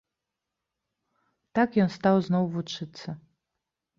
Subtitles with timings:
[1.59, 3.07] Так ён стаў зноў вучыцца.